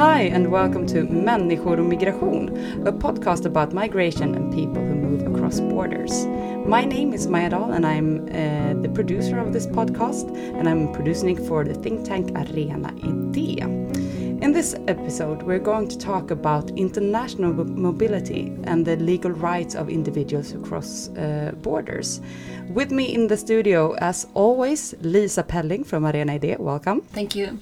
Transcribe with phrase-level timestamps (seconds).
[0.00, 2.48] Hi, and welcome to Människor och migration,
[2.86, 6.24] a podcast about migration and people who move across borders.
[6.66, 10.90] My name is Maya Dahl, and I'm uh, the producer of this podcast, and I'm
[10.94, 13.60] producing for the think tank Arena Idé.
[14.42, 19.90] In this episode, we're going to talk about international mobility and the legal rights of
[19.90, 22.22] individuals across uh, borders.
[22.70, 26.58] With me in the studio, as always, Lisa Pelling from Arena Idé.
[26.58, 27.02] Welcome.
[27.02, 27.58] Thank you.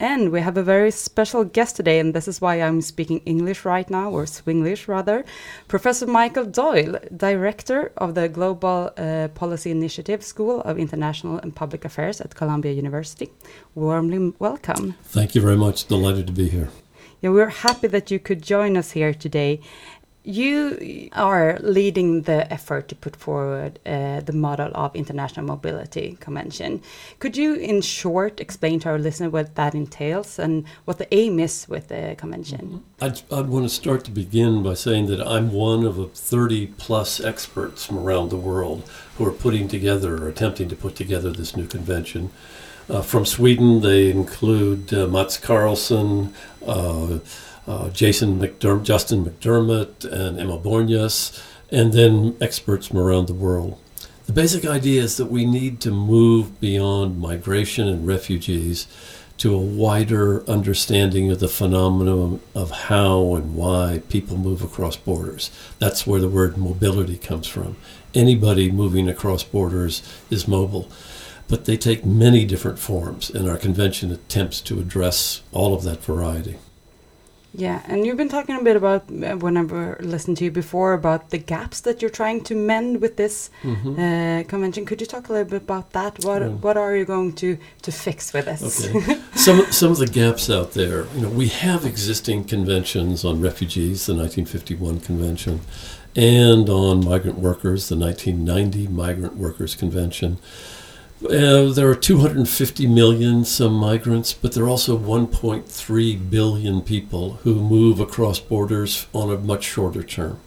[0.00, 3.64] And we have a very special guest today, and this is why I'm speaking English
[3.64, 5.24] right now, or Swinglish rather.
[5.66, 11.84] Professor Michael Doyle, Director of the Global uh, Policy Initiative School of International and Public
[11.84, 13.32] Affairs at Columbia University.
[13.74, 14.94] Warmly welcome.
[15.02, 15.88] Thank you very much.
[15.88, 16.68] Delighted to be here.
[17.20, 19.60] Yeah, we're happy that you could join us here today.
[20.28, 26.82] You are leading the effort to put forward uh, the model of International Mobility Convention.
[27.18, 31.40] Could you, in short, explain to our listener what that entails and what the aim
[31.40, 32.84] is with the convention?
[33.00, 36.66] I'd, I'd want to start to begin by saying that I'm one of a 30
[36.76, 41.30] plus experts from around the world who are putting together or attempting to put together
[41.30, 42.32] this new convention.
[42.90, 46.34] Uh, from Sweden, they include uh, Mats Karlsson.
[46.66, 47.20] Uh,
[47.68, 53.78] uh, Jason McDermott, Justin McDermott, and Emma Bornias, and then experts from around the world.
[54.26, 58.86] The basic idea is that we need to move beyond migration and refugees
[59.38, 65.50] to a wider understanding of the phenomenon of how and why people move across borders.
[65.78, 67.76] That's where the word mobility comes from.
[68.14, 70.88] Anybody moving across borders is mobile,
[71.46, 76.02] but they take many different forms, and our convention attempts to address all of that
[76.02, 76.56] variety.
[77.58, 80.92] Yeah, and you've been talking a bit about uh, when I've listened to you before
[80.92, 83.94] about the gaps that you're trying to mend with this mm -hmm.
[83.98, 84.84] uh, convention.
[84.86, 86.24] Could you talk a little bit about that?
[86.24, 86.60] What yeah.
[86.60, 87.46] what are you going to
[87.82, 88.62] to fix with this?
[88.62, 89.18] Okay.
[89.46, 91.00] some some of the gaps out there.
[91.14, 95.60] You know, we have existing conventions on refugees, the 1951 convention,
[96.14, 100.38] and on migrant workers, the 1990 Migrant Workers Convention.
[101.24, 107.56] Uh, there are 250 million some migrants, but there are also 1.3 billion people who
[107.56, 110.38] move across borders on a much shorter term.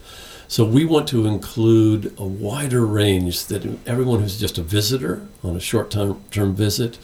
[0.47, 5.57] So we want to include a wider range that everyone who's just a visitor on
[5.57, 6.97] a short term visit,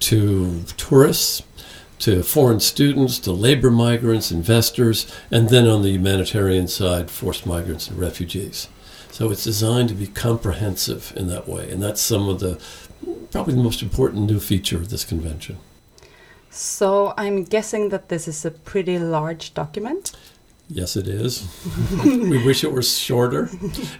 [0.00, 1.44] to tourists,
[2.00, 7.86] to foreign students, to labor migrants, investors, and then on the humanitarian side, forced migrants
[7.86, 8.66] and refugees.
[9.14, 12.58] So it's designed to be comprehensive in that way, and that's some of the
[13.30, 15.56] probably the most important new feature of this convention.
[16.50, 20.12] So I'm guessing that this is a pretty large document.
[20.68, 21.48] Yes, it is.
[22.04, 23.50] we wish it were shorter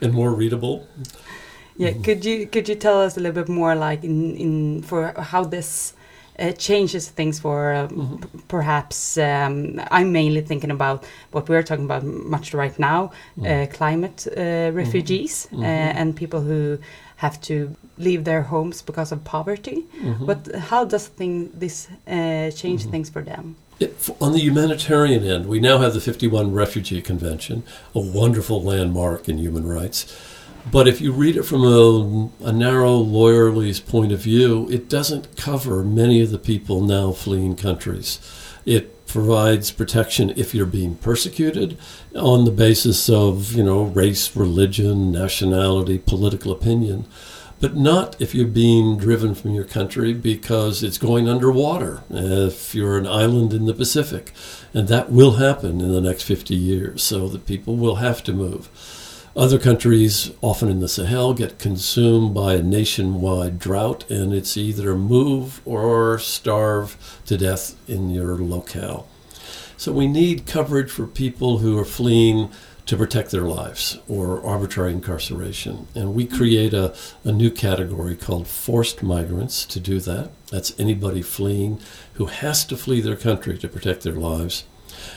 [0.00, 0.86] and more readable.
[1.76, 5.12] Yeah, could you could you tell us a little bit more, like in in for
[5.18, 5.94] how this
[6.38, 8.40] uh, changes things for uh, mm -hmm.
[8.48, 13.62] perhaps um, I'm mainly thinking about what we're talking about much right now, mm -hmm.
[13.62, 16.00] uh, climate uh, refugees mm -hmm.
[16.00, 16.78] and people who
[17.16, 19.84] have to leave their homes because of poverty.
[20.00, 20.26] Mm-hmm.
[20.26, 22.90] But how does thing this uh, change mm-hmm.
[22.90, 23.56] things for them?
[23.80, 27.64] It, on the humanitarian end, we now have the 51 Refugee Convention,
[27.94, 30.06] a wonderful landmark in human rights.
[30.70, 35.36] But if you read it from a, a narrow lawyerly's point of view, it doesn't
[35.36, 38.18] cover many of the people now fleeing countries.
[38.64, 41.78] It provides protection if you're being persecuted
[42.16, 47.06] on the basis of, you know, race, religion, nationality, political opinion
[47.60, 52.98] but not if you're being driven from your country because it's going underwater, if you're
[52.98, 54.32] an island in the Pacific.
[54.74, 58.34] And that will happen in the next 50 years, so that people will have to
[58.34, 58.68] move.
[59.36, 64.94] Other countries, often in the Sahel, get consumed by a nationwide drought, and it's either
[64.94, 69.08] move or starve to death in your locale.
[69.76, 72.50] So we need coverage for people who are fleeing
[72.86, 75.88] to protect their lives or arbitrary incarceration.
[75.96, 76.94] And we create a,
[77.24, 80.30] a new category called forced migrants to do that.
[80.52, 81.80] That's anybody fleeing
[82.14, 84.62] who has to flee their country to protect their lives.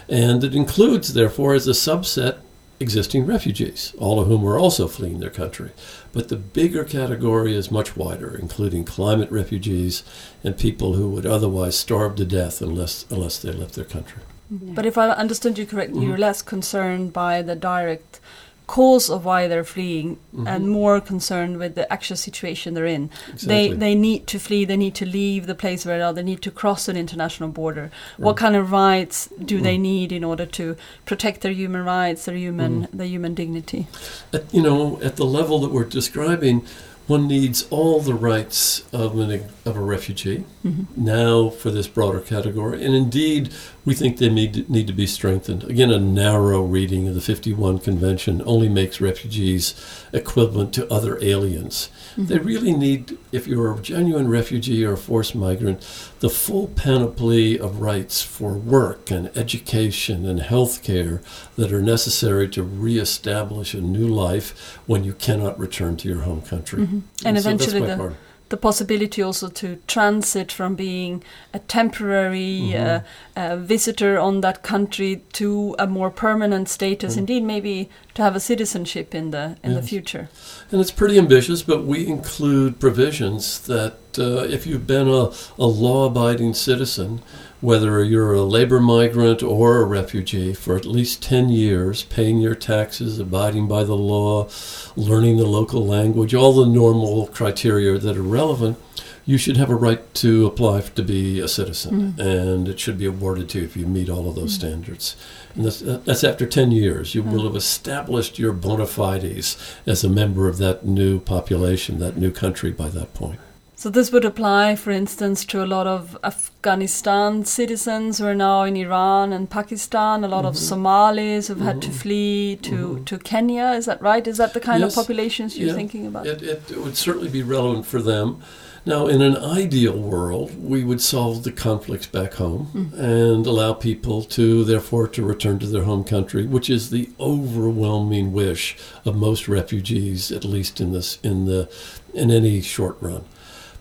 [0.10, 2.40] And it includes, therefore, as a subset,
[2.80, 5.72] existing refugees, all of whom are also fleeing their country.
[6.12, 10.04] But the bigger category is much wider, including climate refugees
[10.44, 14.22] and people who would otherwise starve to death unless, unless they left their country.
[14.50, 16.08] But if I understood you correctly, mm.
[16.08, 18.22] you're less concerned by the direct
[18.68, 20.46] cause of why they're fleeing mm-hmm.
[20.46, 23.10] and more concerned with the actual situation they're in.
[23.42, 23.78] They Exactly.
[23.78, 24.66] they need to flee.
[24.66, 26.14] They need to leave the place where they are.
[26.14, 27.90] They need to cross an international border.
[28.18, 29.64] What kind of rights do mm.
[29.64, 30.76] they need in order to
[31.06, 32.92] protect their human rights, their human mm.
[32.92, 33.88] their human dignity?
[34.34, 36.66] at, you know, at the level that we're describing,
[37.08, 40.84] one needs all the rights of, an, of a refugee mm-hmm.
[40.96, 42.84] now for this broader category.
[42.84, 43.54] And indeed,
[43.86, 45.64] we think they need, need to be strengthened.
[45.64, 49.74] Again, a narrow reading of the 51 Convention only makes refugees
[50.12, 51.90] equivalent to other aliens.
[52.12, 52.26] Mm-hmm.
[52.26, 55.82] They really need, if you're a genuine refugee or a forced migrant,
[56.20, 61.22] the full panoply of rights for work and education and health care
[61.58, 66.42] that are necessary to reestablish a new life when you cannot return to your home
[66.42, 66.80] country.
[66.84, 68.14] And so that's eventually quite the-
[68.50, 71.22] the possibility also to transit from being
[71.54, 73.02] a temporary uh,
[73.36, 77.18] uh, visitor on that country to a more permanent status.
[77.18, 80.30] Indeed, maybe to have a citizenship in the in the future.
[80.72, 85.66] And it's pretty ambitious, but we include provisions that uh, if you've been a, a
[85.66, 87.22] law abiding citizen,
[87.60, 92.56] whether you're a labor migrant or a refugee, for at least 10 years, paying your
[92.56, 94.48] taxes, abiding by the law,
[94.96, 98.78] learning the local language, all the normal criteria that are relevant,
[99.26, 102.12] you should have a right to apply to be a citizen.
[102.12, 102.22] Hmm.
[102.22, 104.60] And it should be awarded to you if you meet all of those hmm.
[104.60, 105.16] standards.
[105.54, 107.14] And that's, uh, that's after 10 years.
[107.14, 107.48] You will hmm.
[107.48, 112.72] have established your bona fides as a member of that new population, that new country
[112.72, 113.40] by that point.
[113.80, 118.64] So this would apply, for instance, to a lot of Afghanistan citizens who are now
[118.64, 120.24] in Iran and Pakistan.
[120.24, 120.66] A lot of Mm-hmm.
[120.66, 121.98] Somalis who've had to mm-hmm.
[121.98, 123.04] flee to, mm-hmm.
[123.04, 123.68] to Kenya.
[123.74, 124.26] Is that right?
[124.26, 124.98] Is that the kind Yes.
[124.98, 125.76] of populations you're Yeah.
[125.76, 126.26] thinking about?
[126.26, 128.42] It, it, it would certainly be relevant for them.
[128.84, 132.94] Now, in an ideal world, we would solve the conflicts back home mm.
[132.98, 138.34] and allow people to, therefore, to return to their home country, which is the overwhelming
[138.34, 138.76] wish
[139.06, 141.70] of most refugees, at least in this in the
[142.16, 143.26] in any short run.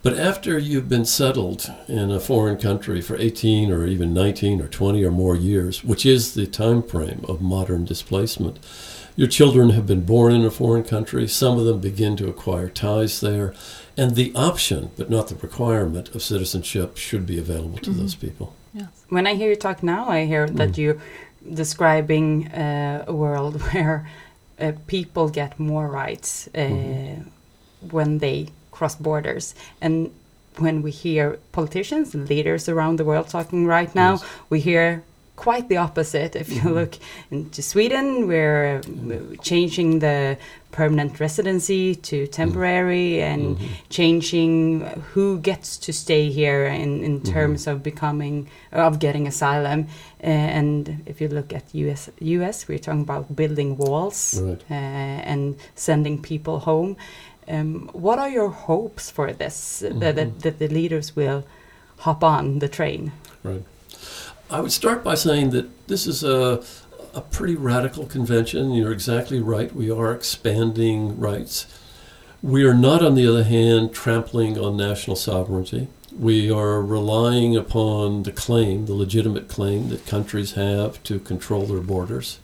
[0.06, 4.68] But after you've been settled in a foreign country for 18 or even 19 or
[4.68, 8.60] 20 or more years, which is the time frame of modern displacement,
[9.16, 11.26] your children have been born in a foreign country.
[11.26, 13.52] Some of them begin to acquire ties there.
[13.96, 18.54] And the option, but not the requirement, of citizenship should be available to those people.
[18.72, 18.86] Yes.
[19.08, 20.98] When I hear you talk now, I hear that you're
[21.52, 24.08] describing uh, a world where
[24.60, 27.16] uh, people get more rights uh,
[27.90, 29.54] when they cross borders.
[29.84, 30.10] And
[30.64, 34.24] when we hear politicians and leaders around the world talking right now, Yes.
[34.52, 34.86] we hear
[35.46, 36.32] quite the opposite.
[36.44, 36.94] If you look
[37.30, 38.80] into Sweden, we're
[39.50, 40.36] changing the
[40.72, 43.56] permanent residency to temporary and
[43.88, 44.80] changing
[45.14, 49.80] who gets to stay here in, in terms of becoming of getting asylum.
[50.22, 50.26] Uh,
[50.58, 54.62] and if you look at US, US, we're talking about building walls Right.
[54.70, 54.74] uh,
[55.32, 55.42] and
[55.74, 56.96] sending people home.
[57.48, 59.80] Um, what are your hopes for this?
[59.80, 61.44] That, that, that the leaders will
[61.98, 63.12] hop on the train?
[63.42, 63.62] Right.
[64.50, 66.62] I would start by saying that this is a,
[67.14, 68.72] a pretty radical convention.
[68.72, 69.74] You're exactly right.
[69.74, 71.66] We are expanding rights.
[72.42, 75.88] We are not, on the other hand, trampling on national sovereignty.
[76.18, 81.80] We are relying upon the claim, the legitimate claim that countries have to control their
[81.80, 82.38] borders.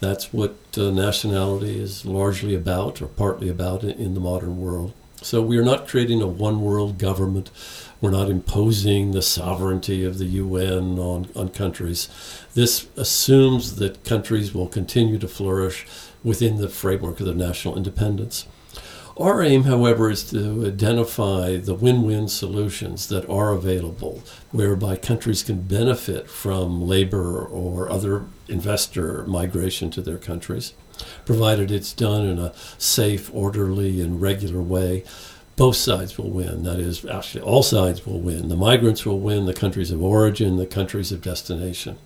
[0.00, 4.92] That's what uh, nationality is largely about, or partly about, in, in the modern world.
[5.22, 7.50] So we are not creating a one world government.
[7.98, 12.10] We're not imposing the sovereignty of the UN on, on countries.
[12.52, 15.86] This assumes that countries will continue to flourish
[16.22, 18.44] within the framework of their national independence.
[19.16, 25.44] Our aim, however, is to identify the win win solutions that are available, whereby countries
[25.44, 30.74] can benefit from labor or other investor migration to their countries,
[31.24, 35.04] provided it's done in a safe, orderly, and regular way.
[35.54, 36.64] Both sides will win.
[36.64, 38.48] That is, actually, all sides will win.
[38.48, 41.98] The migrants will win, the countries of origin, the countries of destination.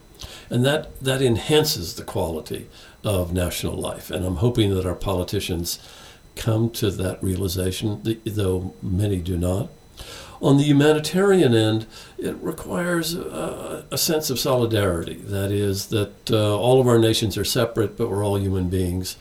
[0.50, 2.68] And that, that enhances the quality
[3.02, 4.10] of national life.
[4.10, 5.78] And I'm hoping that our politicians
[6.38, 9.68] come to that realization, though many do not.
[10.40, 15.16] On the humanitarian end, it requires a, a sense of solidarity.
[15.16, 19.16] That is, that uh, all of our nations are separate, but we're all human beings.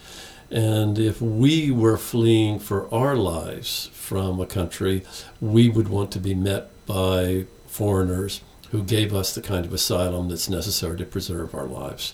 [0.52, 5.04] And if we were fleeing for our lives from a country,
[5.42, 10.30] we would want to be met by foreigners who gave us the kind of asylum
[10.30, 12.14] that's necessary to preserve our lives.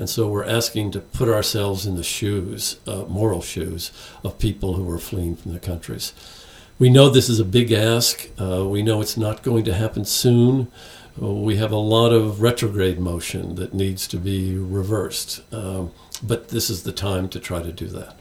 [0.00, 3.92] And so we're asking to put ourselves in the shoes, uh, moral shoes,
[4.24, 6.14] of people who are fleeing from their countries.
[6.78, 8.30] We know this is a big ask.
[8.40, 10.72] Uh, we know it's not going to happen soon.
[11.20, 15.42] Uh, we have a lot of retrograde motion that needs to be reversed.
[15.52, 15.92] Um,
[16.22, 18.16] but this is the time to try to do that.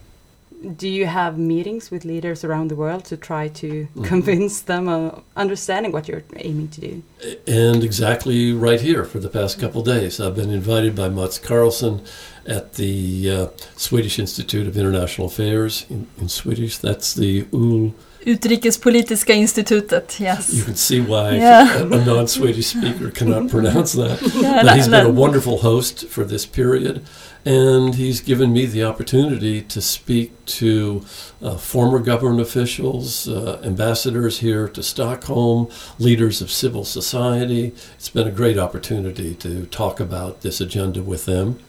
[0.75, 4.03] Do you have meetings with leaders around the world to try to Mm-hmm.
[4.03, 7.03] convince them of understanding what you're aiming to do?
[7.47, 12.01] And exactly right here for the past couple days, I've been invited by Mats Karlsson
[12.45, 13.47] at the uh,
[13.77, 16.77] Swedish Institute of International Affairs in, in Swedish.
[16.77, 17.93] That's the UL.
[18.25, 20.53] Utrikespolitiska institutet, yes.
[20.53, 21.77] You can see why Yeah.
[21.77, 24.19] a, a non-Swedish speaker cannot pronounce that.
[24.35, 27.01] Yeah, But he's that- been a wonderful host for this period,
[27.49, 31.03] and he's given me the opportunity to speak to
[31.41, 37.73] uh, former government officials, uh, ambassadors here to Stockholm, leaders of civil society.
[37.95, 41.59] It's been a great opportunity to talk about this agenda with them,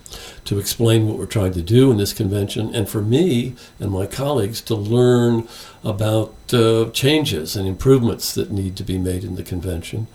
[0.44, 4.04] to explain what we're trying to do in this convention, and for me and my
[4.04, 5.48] colleagues to learn
[5.82, 10.08] about uh, changes and improvements that need to be made in the convention.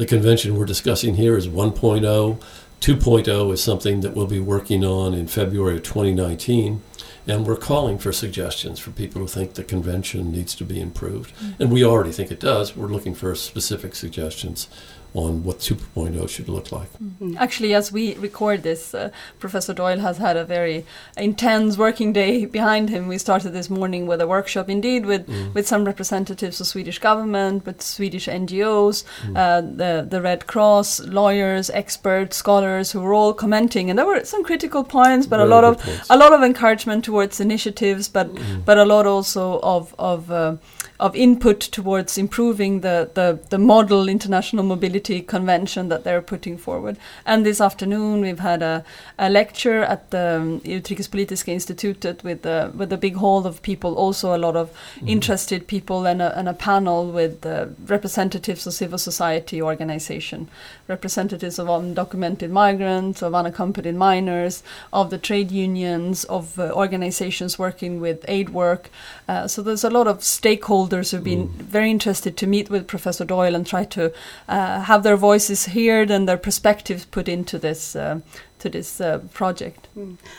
[0.00, 2.42] The convention we're discussing here is 1.0.
[2.80, 6.82] 2.0 is something that we'll be working on in February of 2019.
[7.26, 11.34] And we're calling for suggestions for people who think the convention needs to be improved.
[11.36, 11.62] Mm-hmm.
[11.62, 12.74] And we already think it does.
[12.74, 14.68] We're looking for specific suggestions
[15.14, 16.88] on what 2.0 should look like.
[17.36, 20.84] Actually, as we record this, uh, Professor Doyle has had a very
[21.16, 23.08] intense working day behind him.
[23.08, 27.66] We started this morning with a workshop, indeed, with, with some representatives of Swedish government,
[27.66, 33.90] with Swedish NGOs, uh, the the Red Cross, lawyers, experts, scholars, who were all commenting,
[33.90, 36.06] and there were some critical points, but a lot of points.
[36.10, 38.28] a lot of encouragement towards initiatives, but
[38.64, 40.56] but a lot also of of uh,
[41.00, 46.96] of input towards improving the, the, the model international mobility convention that they're putting forward.
[47.24, 48.84] And this afternoon we've had a,
[49.18, 53.94] a lecture at the um, Utrikespolitiska institutet with a, with a big hall of people,
[53.94, 54.70] also a lot of
[55.06, 60.48] interested people, and a, and a panel with uh, representatives of civil society organization,
[60.88, 68.00] representatives of undocumented migrants, of unaccompanied minors, of the trade unions, of uh, organizations working
[68.00, 68.90] with aid work.
[69.28, 73.24] Uh, so there's a lot of stakeholders who've been very interested to meet with Professor
[73.24, 74.12] Doyle and try to
[74.48, 78.18] uh, have their voices heard and their perspectives put into this uh,
[78.58, 79.88] to this uh, project.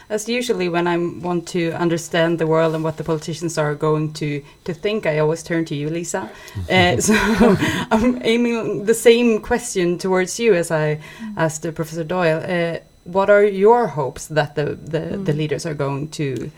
[0.10, 4.14] As usually when I want to understand the world and what the politicians are going
[4.22, 6.30] to, to think, I always turn to you, Lisa.
[6.70, 7.16] Uh, so
[7.94, 11.00] I'm aiming the same question towards you as I
[11.36, 12.42] asked uh, Professor Doyle.
[12.56, 16.52] Uh, what are your hopes that the, the, the leaders are going to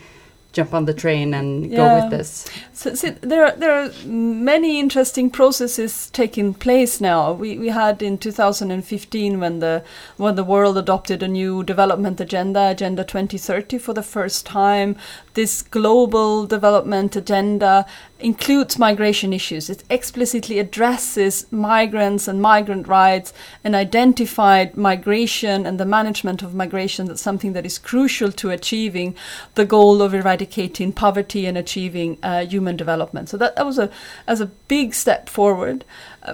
[0.53, 2.50] jump on the train and go with this?
[2.72, 7.33] So, so there, are, there are many interesting processes taking place now.
[7.33, 9.83] We, we had in 2015 when the
[10.17, 14.95] when the world adopted a new development agenda, Agenda 2030, for the first time.
[15.33, 17.86] This global development agenda
[18.24, 19.69] includes migration issues.
[19.69, 23.33] It explicitly addresses migrants and migrant rights
[23.63, 29.15] and identified migration and the management of migration as something that is crucial to achieving
[29.55, 33.29] the goal of eradicating poverty and achieving uh, human development.
[33.29, 33.89] So that, that was a
[34.27, 35.85] as a big step forward.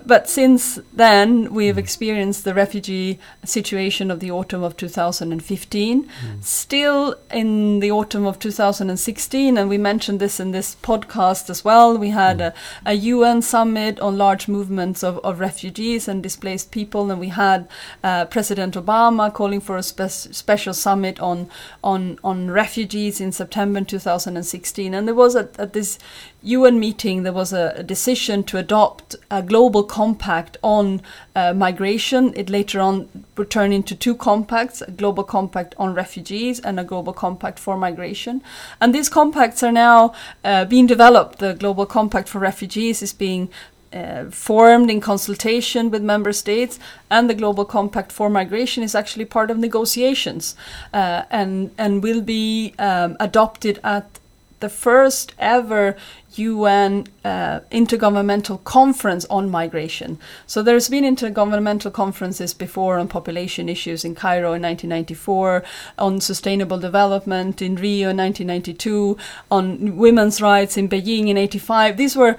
[0.06, 6.10] But since then, we have experienced the refugee situation of the autumn of 2015.
[6.42, 11.98] Still in the autumn of 2016, and we mentioned this in this podcast as well,
[11.98, 12.54] we had a,
[12.86, 17.68] a UN summit on large movements of, of refugees and displaced people, and we had
[18.04, 21.50] uh, President Obama calling for a spe- special summit on,
[21.84, 24.94] on, on refugees in September 2016.
[24.94, 25.98] And there was at, at this
[26.42, 31.02] UN meeting, there was a, a decision to adopt a global compact on
[31.36, 32.34] uh, migration.
[32.36, 36.84] It later on would turn into two compacts a global compact on refugees and a
[36.84, 38.42] global compact for migration.
[38.80, 41.40] And these compacts are now uh, being developed.
[41.40, 43.50] The global compact for refugees is being
[43.92, 46.78] uh, formed in consultation with member states,
[47.10, 50.56] and the Global Compact for Migration is actually part of negotiations
[50.94, 54.20] uh, and, and will be um, adopted at
[54.60, 55.96] the first ever
[56.36, 60.20] UN uh, intergovernmental conference on migration.
[60.48, 65.64] So there's been intergovernmental conferences before on population issues in Cairo in 1994,
[65.98, 69.18] on sustainable development in Rio in 1992,
[69.50, 71.98] on women's rights in Beijing in 85.
[71.98, 72.38] These were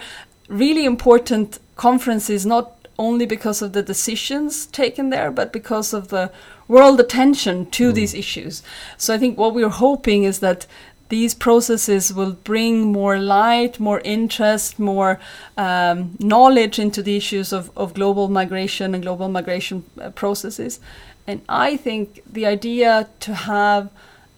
[0.48, 6.30] really important conferences, not only because of the decisions taken there, but because of the
[6.68, 8.62] world attention to these issues.
[8.98, 10.66] So I think what we're hoping is that
[11.10, 15.20] these processes will bring more light, more interest, more
[15.56, 20.80] um, knowledge into the issues of, of global migration and global migration uh, processes.
[21.26, 23.90] And I think the idea to have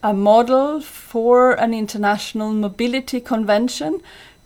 [0.03, 4.01] a model for an international mobility convention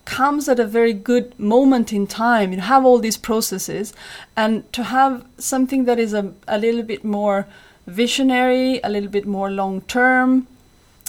[0.04, 2.52] comes at a very good moment in time.
[2.52, 3.94] You have all these processes,
[4.36, 7.46] and to have something that is a, a little bit more
[7.86, 10.46] visionary, a little bit more long term,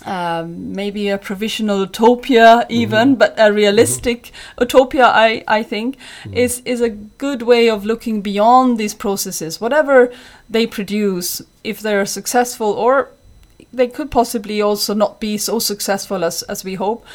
[0.05, 3.19] um, maybe a provisional utopia even Mm-hmm.
[3.19, 5.97] but a realistic utopia i i think
[6.31, 9.59] is is a good way of looking beyond these processes.
[9.59, 10.11] Whatever
[10.49, 13.09] they produce if they're successful or
[13.73, 17.05] they could possibly also not be so successful as as we hope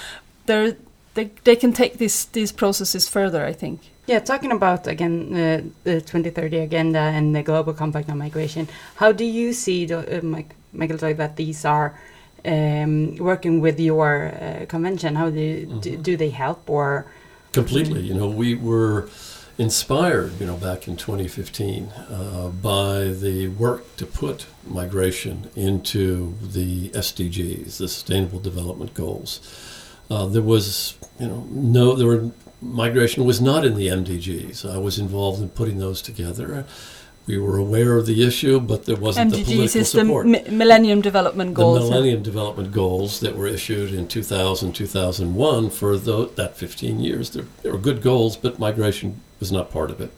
[0.46, 0.76] they're
[1.14, 3.80] they, they can take these these processes further i think.
[4.06, 9.12] Yeah, talking about again uh, the 2030 agenda and the global compact on migration, how
[9.12, 11.94] do you see, the, uh, Mike, Michael Doyle, that these are
[12.44, 15.14] um, working with your uh, convention?
[15.14, 17.06] How do, do do they help or?
[17.52, 18.00] Completely.
[18.00, 19.08] You know, we were
[19.58, 26.88] inspired, you know, back in 2015 uh, by the work to put migration into the
[26.90, 29.40] SDGs, the Sustainable Development Goals.
[30.10, 32.30] Uh, there was, you know, no, there were
[32.62, 34.70] migration was not in the MDGs.
[34.70, 36.64] I was involved in putting those together.
[37.32, 40.26] We were aware of the issue, but there wasn't the mdgs political is the support.
[40.26, 45.96] Mi- millennium development goals The Millennium Development Goals that were issued in 2000, 2001 for
[45.96, 47.30] tho- that 15 years.
[47.30, 50.10] They they were good goals, but migration was not part of it.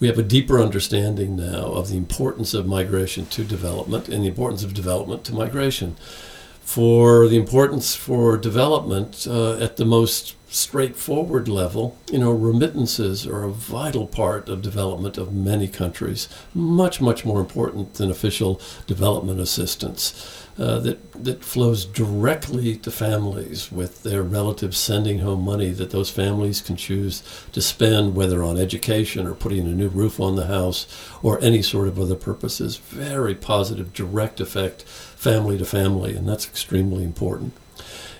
[0.00, 4.28] We have a deeper understanding now of the importance of migration to development and the
[4.28, 5.94] importance of development to migration.
[6.62, 13.42] For the importance for development uh, at the most straightforward level, you know, remittances are
[13.42, 19.40] a vital part of development of many countries, much, much more important than official development
[19.40, 20.40] assistance.
[20.56, 26.10] Uh, that that flows directly to families with their relatives sending home money that those
[26.10, 30.46] families can choose to spend, whether on education or putting a new roof on the
[30.46, 30.86] house
[31.24, 32.76] or any sort of other purposes.
[32.76, 37.52] Very positive, direct effect, family to family, and that's extremely important.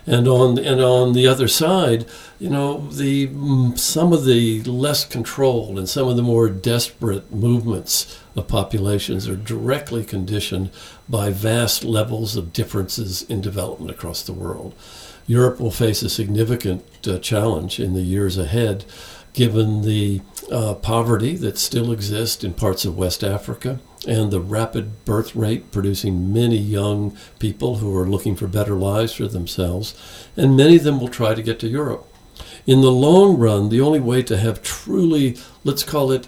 [0.07, 2.05] And on and on the other side,
[2.37, 7.33] you know, the mm, some of the less controlled and some of the more desperate
[7.33, 10.69] movements of populations are directly conditioned
[11.09, 14.75] by vast levels of differences in development across the world.
[15.27, 18.85] Europe will face a significant uh, challenge in the years ahead,
[19.33, 25.05] given the uh, poverty that still exists in parts of West Africa and the rapid
[25.05, 29.95] birth rate producing many young people who are looking for better lives for themselves,
[30.37, 32.07] and many of them will try to get to Europe.
[32.67, 36.27] In the long run, the only way to have truly, let's call it,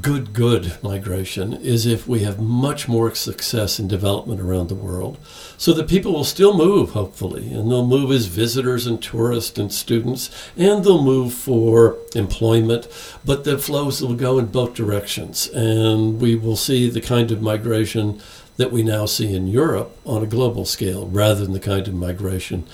[0.00, 5.18] good, good migration is if we have much more success in development around the world.
[5.58, 9.72] So that people will still move, hopefully, and they'll move as visitors and tourists and
[9.72, 12.88] students, and they'll move for employment,
[13.24, 15.48] but the flows will go in both directions.
[15.48, 18.20] And we will see the kind of migration
[18.56, 21.94] that we now see in Europe on a global scale rather than the kind of
[21.94, 22.66] migration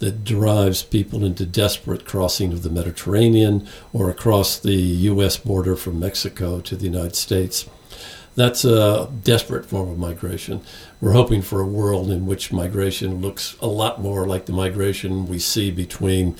[0.00, 5.36] that drives people into desperate crossing of the Mediterranean or across the U.S.
[5.36, 7.68] border from Mexico to the United States.
[8.34, 10.62] That's a desperate form of migration.
[11.00, 15.26] We're hoping for a world in which migration looks a lot more like the migration
[15.26, 16.36] we see between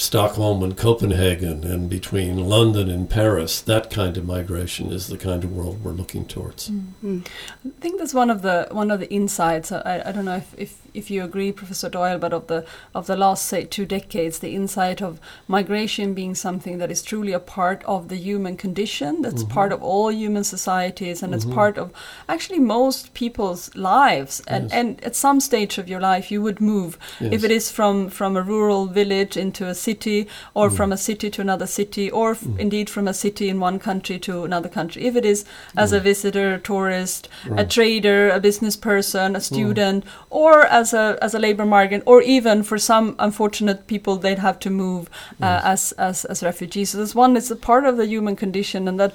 [0.00, 3.60] Stockholm and Copenhagen and between London and Paris.
[3.60, 6.70] That kind of migration is the kind of world we're looking towards.
[6.70, 7.20] Mm-hmm.
[7.66, 9.70] I think that's one of the one of the insights.
[9.70, 13.06] I, I don't know if, if, if you agree, Professor Doyle, but of the of
[13.06, 17.40] the last say two decades, the insight of migration being something that is truly a
[17.40, 19.22] part of the human condition.
[19.22, 19.52] That's mm-hmm.
[19.52, 21.54] part of all human societies, and it's mm-hmm.
[21.54, 21.92] part of
[22.28, 24.42] actually most people's lives.
[24.46, 24.72] And Yes.
[24.72, 26.98] and at some stage of your life, you would move.
[27.20, 30.18] If it is from from a rural village into a city,
[30.54, 30.76] or mm.
[30.76, 32.58] from a city to another city, or f- mm.
[32.58, 35.04] indeed from a city in one country to another country.
[35.10, 35.44] If it is
[35.76, 35.96] as mm.
[35.96, 41.34] a visitor, a tourist, a trader, a business person, a student, or as a as
[41.34, 45.08] a labor migrant, or even for some unfortunate people, they'd have to move
[45.40, 46.90] uh, as as as refugees.
[46.90, 49.14] So this one is a part of the human condition, and that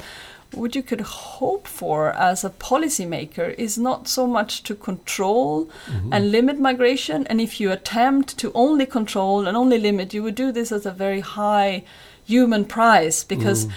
[0.54, 5.70] what you could hope for as a policymaker is not so much to control
[6.12, 7.28] and limit migration.
[7.28, 10.86] And if you attempt to only control and only limit, you would do this at
[10.86, 11.84] a very high
[12.26, 13.68] human price because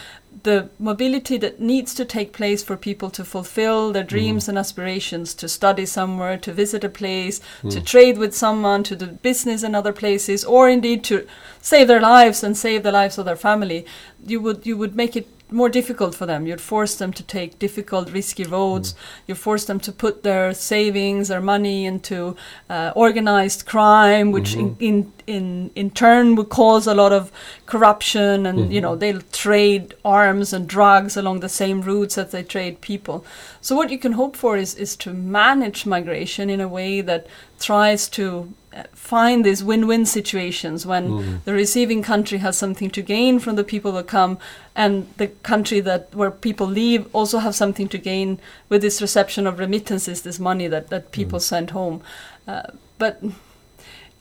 [0.42, 4.08] the mobility that needs to take place for people to fulfill their mm.
[4.08, 7.70] dreams and aspirations to study somewhere, to visit a place, mm.
[7.70, 11.26] to trade with someone, to do business in other places, or indeed to
[11.60, 13.86] save their lives and save the lives of their family,
[14.24, 16.46] you would you would make it more difficult for them.
[16.46, 18.92] You'd force them to take difficult, risky roads.
[18.92, 18.96] Mm.
[19.28, 22.36] You force them to put their savings, their money into
[22.68, 24.82] uh, organized crime, which mm-hmm.
[24.82, 27.30] in, in in in turn would cause a lot of
[27.66, 28.46] corruption.
[28.46, 28.82] And you mm-hmm.
[28.82, 33.24] know they'll trade arms and drugs along the same routes that they trade people.
[33.60, 37.26] So what you can hope for is is to manage migration in a way that
[37.58, 38.52] tries to
[38.92, 43.92] find these win-win situations when the receiving country has something to gain from the people
[43.92, 44.38] that come
[44.74, 49.46] and the country that where people leave also have something to gain with this reception
[49.46, 52.02] of remittances this money that, that people send home
[52.46, 52.62] uh,
[52.98, 53.22] but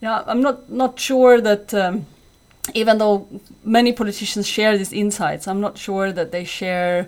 [0.02, 1.74] Yeah, I'm not not sure that.
[1.74, 2.06] Um,
[2.74, 3.28] even though
[3.64, 7.08] many politicians share these insights, I'm not sure that they share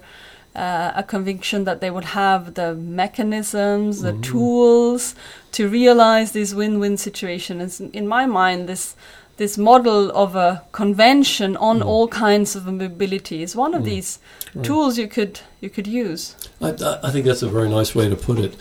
[0.59, 5.15] uh, a conviction that they would have the mechanisms, the tools
[5.53, 7.61] to realize this win-win situation.
[7.61, 8.95] And in my mind, this
[9.37, 14.19] this model of a convention on all kinds of mobility is one of these
[14.63, 16.35] tools you could you could use.
[16.61, 18.53] I, I think that's a very nice way to put it.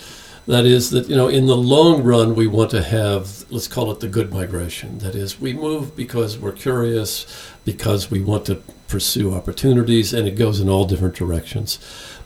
[0.49, 3.93] That is that you know in the long run we want to have let's call
[3.93, 4.97] it the good migration.
[5.01, 7.27] That is we move because we're curious,
[7.67, 11.79] because we want to pursue opportunities, and it goes in all different directions.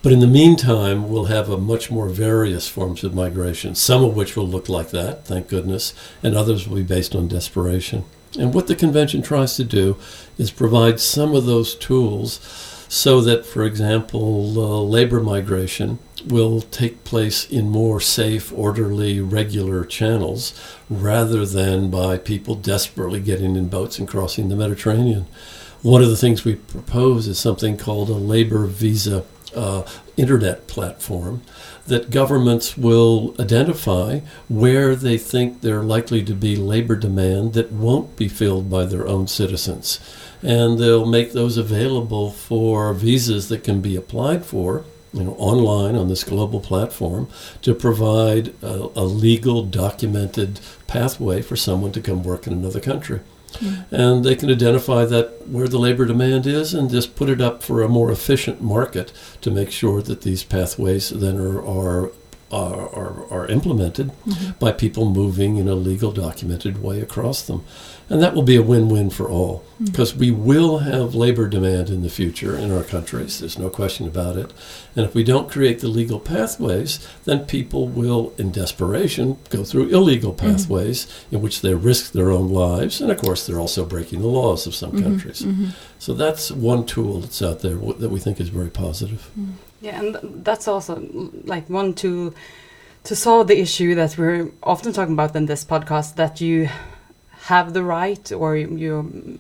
[0.03, 3.75] But in the meantime, we'll have a much more various forms of migration.
[3.75, 7.27] Some of which will look like that, thank goodness, and others will be based on
[7.27, 8.05] desperation.
[8.39, 9.99] And what the convention tries to do
[10.39, 12.39] is provide some of those tools
[12.93, 19.83] so that, for example, uh, labor migration will take place in more safe, orderly, regular
[19.83, 20.53] channels
[20.91, 25.25] rather than by people desperately getting in boats and crossing the Mediterranean.
[25.81, 29.25] One of the things we propose is something called a labor visa
[29.57, 29.85] uh,
[30.19, 31.41] internet platform
[31.87, 38.17] that governments will identify where they think they're likely to be labor demand that won't
[38.17, 39.99] be filled by their own citizens.
[40.43, 45.95] And they'll make those available for visas that can be applied for you know, online
[45.95, 47.29] on this global platform
[47.61, 53.21] to provide a, a legal, documented pathway for someone to come work in another country.
[53.55, 53.95] Mm-hmm.
[53.95, 57.63] And they can identify that where the labor demand is and just put it up
[57.63, 62.13] for a more efficient market to make sure that these pathways then are, are
[62.51, 64.51] are, are, are implemented mm-hmm.
[64.59, 67.65] by people moving in a legal documented way across them.
[68.13, 71.89] And that will be a win win for all because we will have labor demand
[71.89, 73.41] in the future in our countries.
[73.41, 74.53] There's no question about it.
[74.95, 79.89] And if we don't create the legal pathways, then people will, in desperation, go through
[79.89, 80.47] illegal mm-hmm.
[80.47, 83.01] pathways in which they risk their own lives.
[83.01, 85.05] And of course, they're also breaking the laws of some mm-hmm.
[85.05, 85.41] countries.
[85.41, 85.69] Mm-hmm.
[85.99, 89.31] So that's one tool that's out there w- that we think is very positive.
[89.41, 89.55] Mm.
[89.81, 92.35] Yeah, and that's also mm, like one tool
[93.05, 96.69] to solve the issue that we're often talking about in this podcast that you
[97.51, 99.39] have the right or you,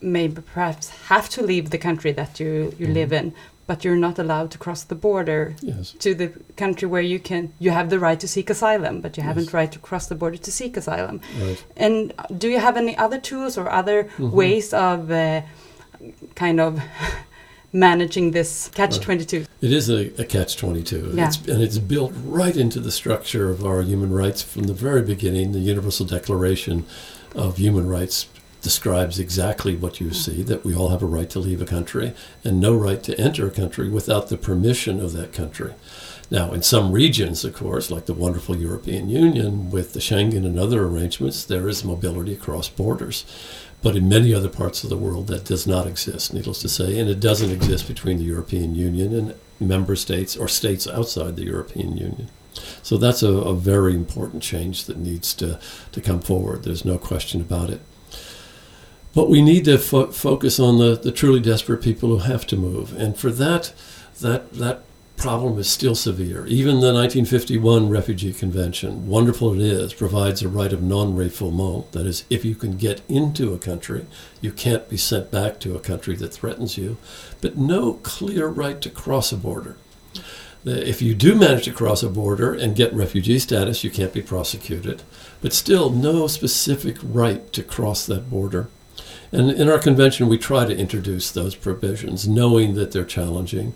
[0.00, 3.32] maybe perhaps have to leave the country that you you live in
[3.66, 5.92] but you're not allowed to cross the border Yes.
[6.04, 9.22] to the country where you can you have the right to seek asylum but you
[9.22, 9.28] Yes.
[9.30, 11.64] haven't right to cross the border to seek asylum Right.
[11.76, 14.30] and do you have any other tools or other Mhm.
[14.40, 15.40] ways of uh,
[16.34, 16.72] kind of
[17.72, 19.02] managing this catch Right.
[19.02, 21.12] 22 It is a, a catch 22.
[21.14, 21.26] Yeah.
[21.26, 25.02] It's, and it's built right into the structure of our human rights from the very
[25.02, 25.52] beginning.
[25.52, 26.86] The Universal Declaration
[27.34, 28.28] of Human Rights
[28.62, 30.14] describes exactly what you mm.
[30.14, 33.18] see that we all have a right to leave a country and no right to
[33.20, 35.74] enter a country without the permission of that country.
[36.30, 40.58] Now, in some regions, of course, like the wonderful European Union with the Schengen and
[40.58, 43.24] other arrangements, there is mobility across borders.
[43.86, 46.98] But in many other parts of the world, that does not exist, needless to say,
[46.98, 51.44] and it doesn't exist between the European Union and member states or states outside the
[51.44, 52.28] European Union.
[52.82, 55.60] So that's a, a very important change that needs to,
[55.92, 56.64] to come forward.
[56.64, 57.80] There's no question about it.
[59.14, 62.56] But we need to fo- focus on the, the truly desperate people who have to
[62.56, 62.92] move.
[63.00, 63.72] And for that,
[64.20, 64.82] that, that
[65.16, 66.46] problem is still severe.
[66.46, 71.90] Even the 1951 Refugee Convention, wonderful it is, provides a right of non-refoulement.
[71.92, 74.06] That is, if you can get into a country,
[74.40, 76.98] you can't be sent back to a country that threatens you,
[77.40, 79.76] but no clear right to cross a border.
[80.64, 84.22] If you do manage to cross a border and get refugee status, you can't be
[84.22, 85.02] prosecuted,
[85.40, 88.68] but still no specific right to cross that border.
[89.30, 93.74] And in our convention, we try to introduce those provisions, knowing that they're challenging.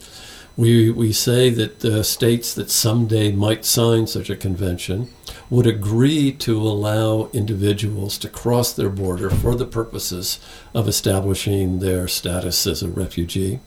[0.57, 5.09] We, we say that the states that someday might sign such a convention
[5.49, 10.39] would agree to allow individuals to cross their border for the purposes
[10.75, 13.61] of establishing their status as a refugee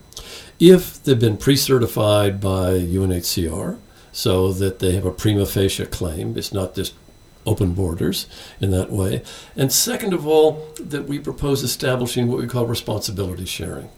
[0.60, 3.78] if they've been pre certified by UNHCR
[4.12, 6.38] so that they have a prima facie claim.
[6.38, 6.94] It's not just
[7.46, 8.28] open borders
[8.62, 9.24] in that way.
[9.56, 13.90] And second of all, that we propose establishing what we call responsibility sharing.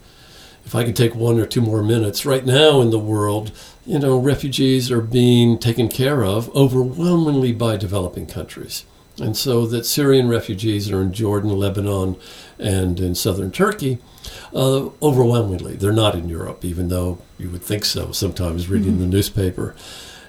[0.66, 3.52] If I could take one or two more minutes, right now in the world,
[3.86, 8.84] you know, refugees are being taken care of overwhelmingly by developing countries.
[9.20, 12.16] And so that Syrian refugees are in Jordan, Lebanon,
[12.58, 13.98] and in southern Turkey,
[14.52, 15.76] uh, overwhelmingly.
[15.76, 19.76] They're not in Europe, even though you would think so sometimes reading the newspaper.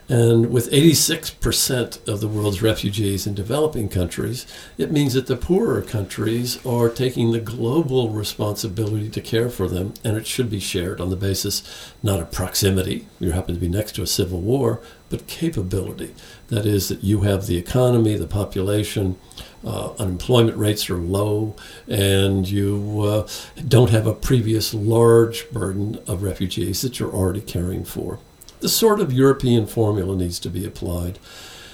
[0.10, 5.82] And with 86% of the world's refugees in developing countries, it means that the poorer
[5.82, 11.02] countries are taking the global responsibility to care for them, and it should be shared
[11.02, 11.62] on the basis
[12.02, 16.14] not of proximity, you happen to be next to a civil war, but capability.
[16.48, 19.18] That is, that you have the economy, the population,
[19.66, 21.54] uh, unemployment rates are low,
[21.86, 23.28] and you uh,
[23.68, 28.20] don't have a previous large burden of refugees that you're already caring for
[28.60, 31.20] the sort of European formula needs to be applied.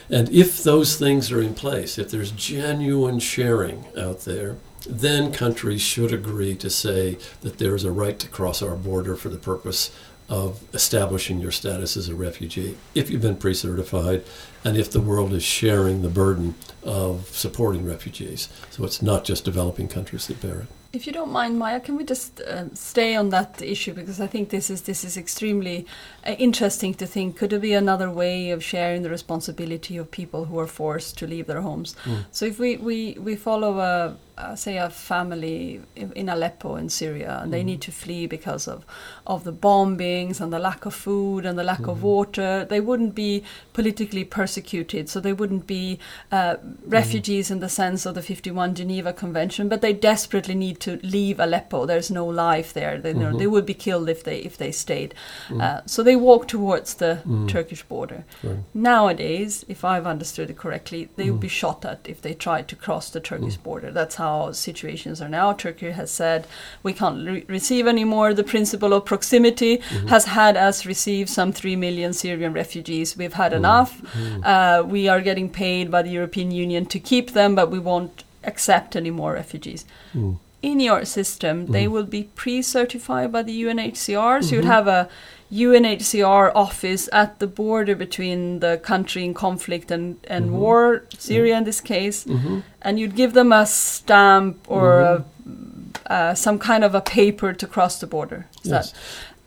[0.09, 5.81] And if those things are in place, if there's genuine sharing out there, then countries
[5.81, 9.37] should agree to say that there is a right to cross our border for the
[9.37, 9.91] purpose
[10.29, 14.23] of establishing your status as a refugee if you've been pre certified
[14.63, 18.49] and if the world is sharing the burden of supporting refugees.
[18.69, 20.67] So it's not just developing countries that bear it.
[20.93, 24.27] If you don't mind, Maya, can we just uh, stay on that issue because I
[24.27, 25.87] think this is this is extremely
[26.23, 27.35] uh, interesting to think.
[27.35, 31.25] Could there be another way of sharing the responsibility of people who are forced to
[31.25, 31.95] leave their homes?
[32.03, 32.25] Mm.
[32.31, 37.39] So if we, we, we follow a uh, say a family in Aleppo in Syria
[37.41, 37.51] and mm.
[37.51, 37.67] they mm-hmm.
[37.67, 38.85] need to flee because of
[39.27, 41.91] of the bombings and the lack of food and the lack mm.
[41.91, 42.07] of mm-hmm.
[42.07, 43.43] water they wouldn't be
[43.73, 45.99] politically persecuted so they wouldn't be
[46.31, 47.51] uh, refugees mm.
[47.51, 51.85] in the sense of the 51 Geneva Convention but they desperately need to leave Aleppo
[51.85, 53.37] there's no life there they, mm-hmm.
[53.37, 55.13] they would be killed if they if they stayed
[55.47, 55.61] mm.
[55.61, 58.57] uh, so they walk towards the Turkish border right.
[58.73, 62.75] nowadays if I've understood it correctly they would be shot at if they tried to
[62.75, 65.53] cross the Turkish border that's how situations are now.
[65.53, 66.47] Turkey has said
[66.83, 68.33] we can't re- receive anymore.
[68.33, 70.07] The principle of proximity mm-hmm.
[70.07, 73.17] has had us receive some 3 million Syrian refugees.
[73.17, 73.65] We've had mm-hmm.
[73.65, 74.01] enough.
[74.01, 74.43] Mm-hmm.
[74.43, 78.23] Uh, we are getting paid by the European Union to keep them, but we won't
[78.43, 79.85] accept any more refugees.
[80.13, 80.37] Mm.
[80.61, 81.93] In your system, they mm-hmm.
[81.93, 84.43] will be pre certified by the UNHCR.
[84.43, 84.71] So you'd mm-hmm.
[84.71, 85.09] have a
[85.53, 90.55] UNHCR office at the border between the country in conflict and, and mm-hmm.
[90.55, 92.61] war, Syria in this case, mm-hmm.
[92.81, 95.91] and you'd give them a stamp or mm-hmm.
[96.07, 98.47] a, uh, some kind of a paper to cross the border.
[98.63, 98.93] Yes.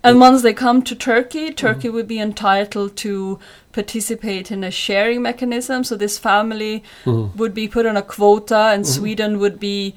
[0.05, 1.97] And once they come to Turkey, Turkey mm-hmm.
[1.97, 3.41] would be entitled to
[3.73, 5.83] participate in a sharing mechanism.
[5.83, 7.37] So this family mm-hmm.
[7.37, 9.01] would be put on a quota, and mm-hmm.
[9.01, 9.97] Sweden would be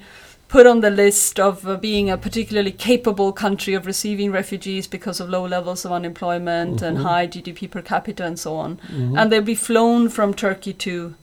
[0.50, 5.20] put on the list of uh, being a particularly capable country of receiving refugees because
[5.20, 6.84] of low levels of unemployment mm-hmm.
[6.84, 8.76] and high GDP per capita and so on.
[8.88, 9.16] Mm-hmm.
[9.16, 11.14] And they'll be flown from Turkey to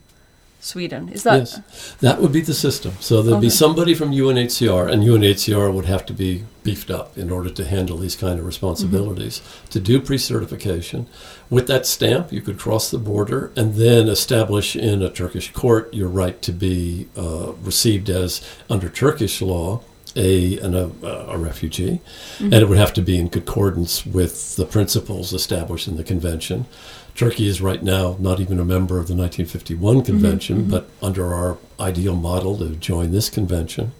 [0.60, 1.10] Sweden.
[1.10, 1.38] Is that?
[1.38, 2.94] Yes, that would be the system.
[3.00, 3.46] So there'd okay.
[3.46, 7.64] be somebody from UNHCR, and UNHCR would have to be beefed up in order to
[7.64, 9.68] handle these kind of responsibilities mm-hmm.
[9.68, 11.06] to do pre-certification.
[11.50, 15.92] With that stamp, you could cross the border and then establish in a Turkish court
[15.94, 19.82] your right to be uh, received as under Turkish law
[20.14, 22.00] a, an, a, a refugee,
[22.38, 22.44] mm-hmm.
[22.46, 26.66] and it would have to be in concordance with the principles established in the convention.
[27.14, 30.70] Turkey is right now not even a member of the 1951 mm-hmm, convention, mm-hmm.
[30.70, 33.92] but under our ideal model to join this convention.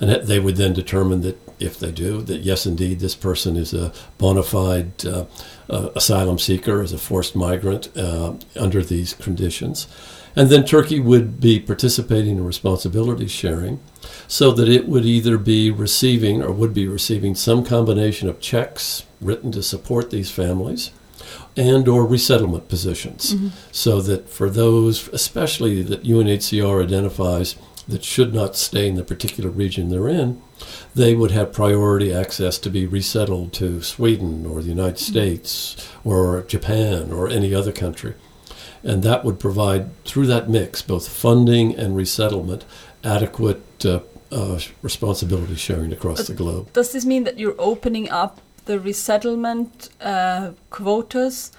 [0.00, 3.72] And they would then determine that if they do, that yes, indeed, this person is
[3.72, 5.24] a bona fide uh,
[5.72, 9.88] uh, asylum seeker, as a forced migrant uh, under these conditions.
[10.36, 13.80] And then Turkey would be participating in responsibility sharing
[14.26, 19.04] so that it would either be receiving or would be receiving some combination of checks
[19.20, 20.90] written to support these families
[21.56, 23.48] and or resettlement positions mm-hmm.
[23.70, 27.56] so that for those especially that UNHCR identifies
[27.88, 30.40] that should not stay in the particular region they're in
[30.94, 35.12] they would have priority access to be resettled to Sweden or the United mm-hmm.
[35.12, 38.14] States or Japan or any other country
[38.84, 42.64] and that would provide through that mix both funding and resettlement
[43.04, 46.72] adequate uh, uh, responsibility sharing across but the globe.
[46.72, 51.52] Does this mean that you're opening up the resettlement uh, quotas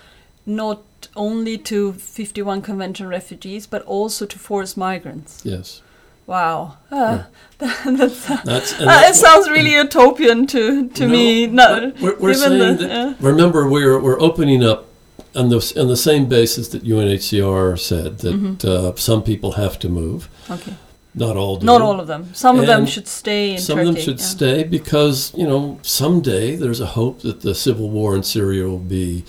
[0.45, 0.81] not
[1.15, 5.41] only to 51 convention refugees but also to forced migrants.
[5.43, 5.81] Yes.
[6.25, 7.23] Wow, uh,
[7.59, 7.73] yeah.
[7.85, 11.47] that's, that's, uh, it sounds really utopian to, to no, me.
[11.47, 13.13] No, we're, we're saying the, that, yeah.
[13.19, 14.87] remember we're we're opening up
[15.35, 18.67] on the on the same basis that UNHCR said that mm-hmm.
[18.67, 20.29] uh, some people have to move.
[20.49, 20.73] Okay.
[21.15, 21.65] Not all do.
[21.65, 22.33] Not all of them.
[22.33, 23.89] Some and of them should stay in some Turkey.
[23.89, 24.25] of them should yeah.
[24.25, 28.79] stay because, you know, someday there's a hope that the civil war in Syria will
[28.79, 29.23] be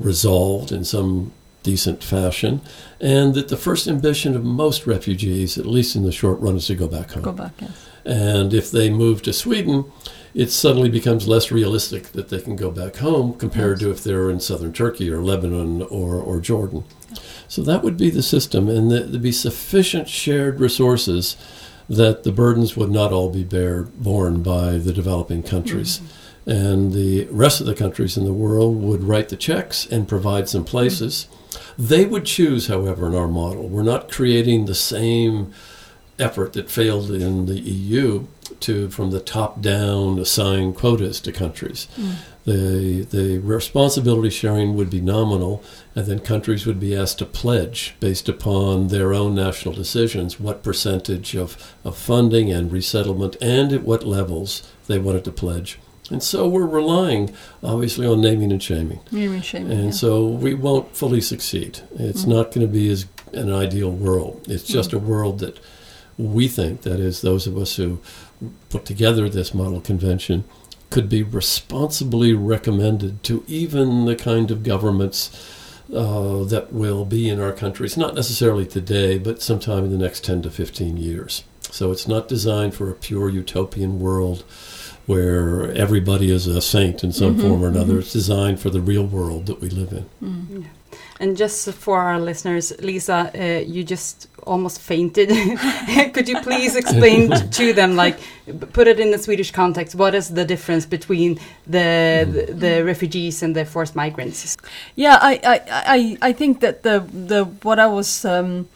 [0.00, 1.32] resolved in some
[1.72, 2.60] decent fashion
[3.00, 6.66] and that the first ambition of most refugees, at least in the short run, is
[6.66, 7.22] to go back home.
[7.22, 7.70] Go back, yes.
[8.04, 9.84] And if they move to Sweden,
[10.34, 13.80] it suddenly becomes less realistic that they can go back home compared yes.
[13.80, 16.84] to if they're in southern Turkey or Lebanon or, or Jordan.
[17.48, 21.36] So that would be the system, and there'd be sufficient shared resources
[21.88, 25.98] that the burdens would not all be bear, borne by the developing countries.
[25.98, 26.14] Mm-hmm.
[26.50, 30.48] and the rest of the countries in the world would write the checks and provide
[30.48, 31.28] some places.
[31.78, 33.68] They would choose, however, in our model.
[33.68, 35.54] We're not creating the same
[36.18, 38.26] effort that failed in the EU
[38.60, 41.86] to, from the top down, assign quotas to countries.
[41.96, 42.14] Mm.
[42.44, 45.62] The, the responsibility sharing would be nominal,
[45.94, 50.62] and then countries would be asked to pledge, based upon their own national decisions, what
[50.64, 55.78] percentage of, of funding and resettlement and at what levels they wanted to pledge.
[56.10, 59.00] And so we're relying, obviously, on naming and shaming.
[59.10, 59.72] Naming and shaming.
[59.72, 59.90] And yeah.
[59.90, 61.80] so we won't fully succeed.
[61.96, 64.46] It's not going to be as an ideal world.
[64.48, 65.58] It's just a world that
[66.16, 68.00] we think, that is, those of us who
[68.70, 70.44] put together this model convention,
[70.90, 75.30] could be responsibly recommended to even the kind of governments
[75.94, 80.24] uh, that will be in our countries, not necessarily today, but sometime in the next
[80.24, 81.44] 10 to 15 years.
[81.70, 84.44] So it's not designed for a pure utopian world
[85.08, 87.98] where everybody is a saint in some form or another.
[87.98, 90.68] It's designed for the real world that we live in.
[91.18, 95.30] And just for our listeners, Lisa, uh, you just almost fainted.
[96.12, 98.18] Could you please explain to them, like,
[98.74, 99.94] put it in the Swedish context?
[99.94, 104.56] What is the difference between the the, the refugees and the forced migrants?
[104.94, 105.60] Yeah, I, I,
[105.96, 108.68] I, I think that the the what I was um,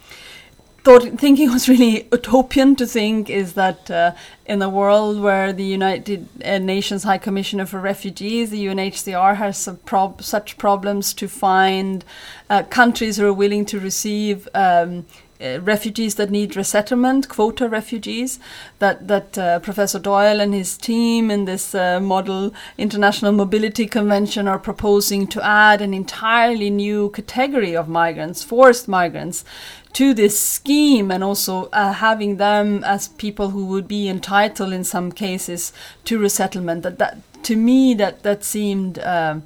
[0.83, 4.13] thought thinking was really utopian to think is that uh,
[4.47, 9.69] in a world where the United uh, Nations High Commissioner for Refugees, the UNHCR, has
[9.85, 12.05] prob- such problems to find
[12.51, 14.49] uh, countries who are willing to receive.
[14.55, 15.07] Um,
[15.43, 18.39] uh, refugees that need resettlement, quota refugees,
[18.79, 24.47] that that uh, Professor Doyle and his team in this uh, model International Mobility Convention
[24.47, 29.45] are proposing to add an entirely new category of migrants, forced migrants,
[29.95, 34.85] to this scheme, and also uh, having them as people who would be entitled in
[34.85, 35.73] some cases
[36.05, 36.83] to resettlement.
[36.83, 39.43] That that to me that that seemed um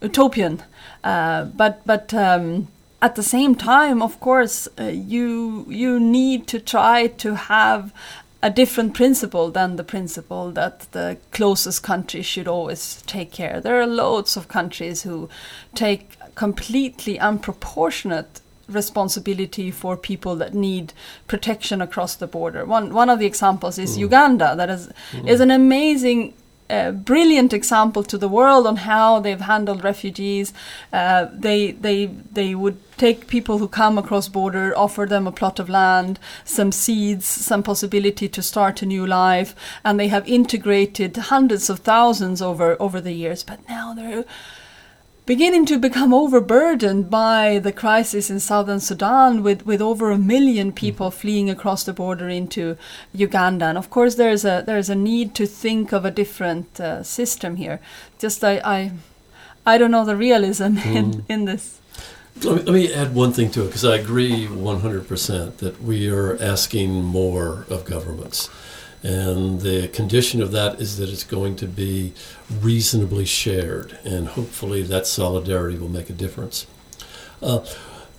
[0.00, 0.62] utopian,
[1.04, 2.12] uh, but but.
[2.14, 2.68] Um,
[3.00, 7.92] at the same time, of course, uh, you you need to try to have
[8.42, 13.60] a different principle than the principle that the closest country should always take care.
[13.60, 15.28] There are loads of countries who
[15.74, 20.92] take completely unproportionate responsibility for people that need
[21.26, 22.64] protection across the border.
[22.64, 24.00] One one of the examples is mm.
[24.00, 24.54] Uganda.
[24.56, 25.28] That is mm.
[25.28, 26.34] is an amazing
[26.70, 30.52] a brilliant example to the world on how they've handled refugees.
[30.92, 35.58] Uh, they they they would take people who come across border, offer them a plot
[35.58, 39.54] of land, some seeds, some possibility to start a new life,
[39.84, 43.42] and they have integrated hundreds of thousands over over the years.
[43.42, 44.24] But now they're
[45.28, 50.72] beginning to become overburdened by the crisis in southern Sudan with, with over a million
[50.72, 52.78] people fleeing across the border into
[53.12, 53.66] Uganda.
[53.66, 57.56] And of course there's a there's a need to think of a different uh, system
[57.56, 57.78] here.
[58.18, 58.92] Just I, I
[59.66, 61.78] I don't know the realism in, in this.
[62.42, 66.08] Let me, let me add one thing to it because I agree 100% that we
[66.08, 68.48] are asking more of governments.
[69.02, 72.14] And the condition of that is that it's going to be
[72.60, 76.66] reasonably shared, and hopefully that solidarity will make a difference.
[77.40, 77.64] Uh,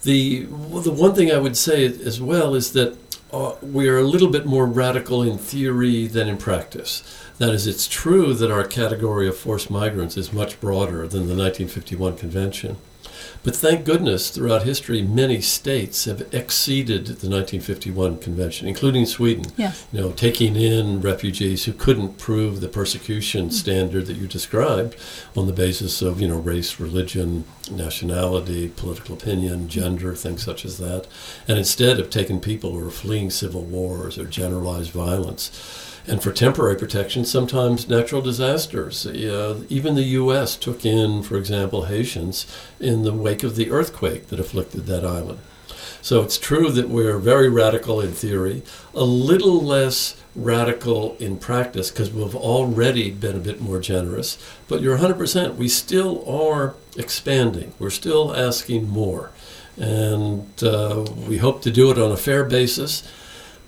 [0.04, 2.98] the, the one thing I would say as well is that
[3.32, 7.04] uh, we are a little bit more radical in theory than in practice.
[7.38, 11.36] That is, it's true that our category of forced migrants is much broader than the
[11.36, 12.78] 1951 convention.
[13.44, 19.46] But thank goodness, throughout history, many states have exceeded the 1951 convention, including Sweden.
[19.56, 19.88] Yes.
[19.92, 23.52] You know, taking in refugees who couldn't prove the persecution mm-hmm.
[23.52, 24.96] standard that you described
[25.36, 30.78] on the basis of, you know, race, religion, nationality, political opinion, gender, things such as
[30.78, 31.08] that,
[31.48, 36.32] and instead have taken people who are fleeing civil wars or generalized violence and for
[36.32, 39.06] temporary protection, sometimes natural disasters.
[39.06, 40.56] Uh, even the U.S.
[40.56, 42.46] took in, for example, Haitians
[42.80, 45.40] in the wake of the earthquake that afflicted that island.
[46.02, 51.92] So it's true that we're very radical in theory, a little less radical in practice
[51.92, 54.38] because we've already been a bit more generous.
[54.68, 59.32] But you're 100%, we still are expanding, we're still asking more.
[59.78, 63.04] And uh, we hope to do it on a fair basis.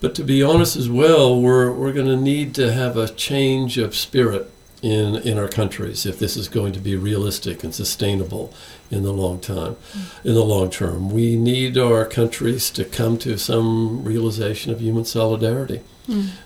[0.02, 3.78] But to be honest as well, we're, we're going to need to have a change
[3.78, 8.52] of spirit in, in our countries if this is going to be realistic and sustainable
[8.90, 9.78] in the long time,
[10.24, 11.12] in the long term.
[11.12, 15.82] We need our countries to come to some realization of human solidarity.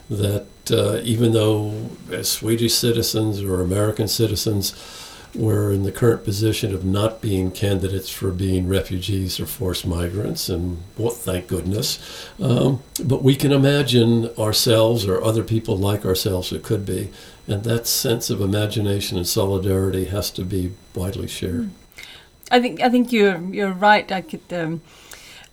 [0.10, 4.74] That uh, even though as Swedish citizens or American citizens,
[5.36, 10.50] we're in the current position of not being candidates for being refugees or forced migrants,
[10.50, 12.28] and well, thank goodness.
[12.42, 17.12] Um, but we can imagine ourselves or other people like ourselves who could be,
[17.48, 21.70] and that sense of imagination and solidarity has to be widely shared.
[22.52, 24.10] I think I think you're you're right.
[24.12, 24.52] I could.
[24.52, 24.82] Um,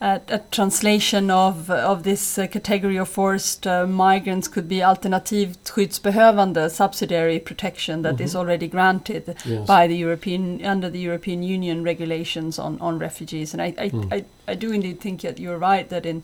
[0.02, 5.64] a, a translation of of this uh, category of forced uh, migrants could be alternativt
[5.64, 9.66] skyddsbehövande subsidiary protection that is already granted Yes.
[9.66, 13.54] by the European under the European Union regulations on, on refugees.
[13.54, 16.22] And I I, I I do indeed think that you're right that in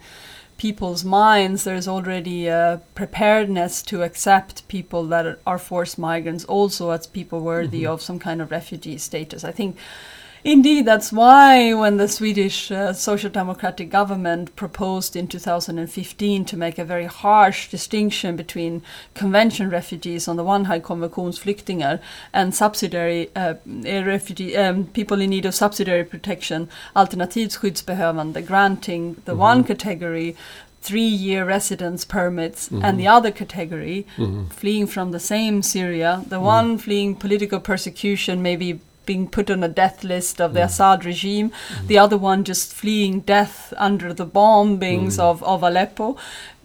[0.56, 6.90] people's minds there's already a preparedness to accept people that are- are forced migrants also
[6.90, 9.44] as people worthy of some kind of refugee status.
[9.44, 9.76] I think
[10.44, 16.78] Indeed, that's why when the Swedish uh, Social Democratic government proposed in 2015 to make
[16.78, 18.82] a very harsh distinction between
[19.14, 22.00] convention refugees on the one hand, konventionsflyktingar,
[22.32, 29.64] and subsidiary uh, refugee um, people in need of subsidiary protection, alternativskyddsbehövande, granting the one
[29.64, 30.36] category
[30.80, 34.06] three-year residence permits and the other category
[34.50, 39.68] fleeing from the same Syria, the one fleeing political persecution, maybe being put on a
[39.68, 41.50] death list of the Assad regime,
[41.86, 46.14] the other one just fleeing death under the bombings of, of Aleppo,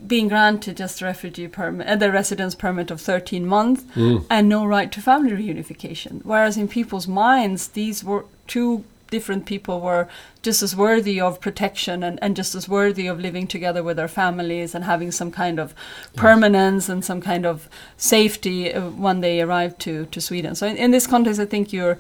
[0.06, 3.86] being granted just a refugee permit, uh, the residence permit of 13 months,
[4.30, 6.20] and no right to family reunification.
[6.26, 8.84] Whereas in people's minds, these were two
[9.14, 10.08] different people were
[10.42, 14.08] just as worthy of protection and, and just as worthy of living together with their
[14.08, 15.76] families and having some kind of
[16.16, 20.56] permanence and some kind of safety uh, when they arrived to, to Sweden.
[20.56, 22.00] So in, in this context, I think you're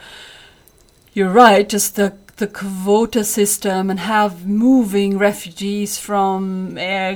[1.14, 1.68] you're right.
[1.68, 7.16] Just the the quota system and have moving refugees from uh,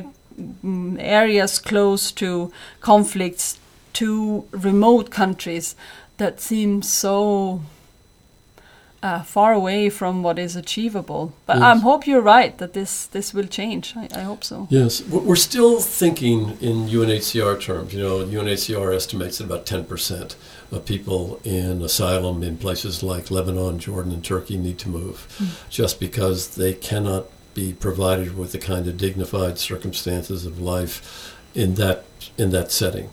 [0.63, 3.57] mm, areas close to conflicts
[3.93, 5.75] to remote countries
[6.17, 7.61] that seem so
[9.01, 11.33] uh, far away from what is achievable.
[11.47, 11.81] But I Yes.
[11.83, 13.93] hope you're right that this this will change.
[13.95, 14.67] I, I hope so.
[14.69, 17.93] Yes, we're still thinking in UNHCR terms.
[17.93, 20.35] You know, UNHCR estimates that about 10%
[20.71, 25.27] of people in asylum in places like Lebanon, Jordan, and Turkey need to move
[25.69, 31.73] just because they cannot be provided with the kind of dignified circumstances of life in
[31.75, 32.05] that
[32.37, 33.09] in that setting,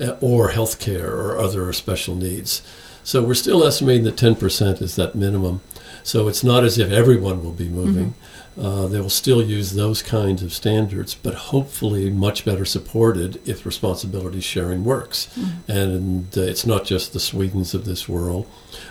[0.00, 2.62] uh, or health care or other special needs.
[3.04, 5.60] So we're still estimating that 10% is that minimum.
[6.02, 8.14] So it's not as if everyone will be moving.
[8.60, 13.64] Uh, they will still use those kinds of standards, but hopefully much better supported if
[13.64, 15.28] responsibility sharing works.
[15.68, 18.48] And uh, it's not just the Swedens of this world,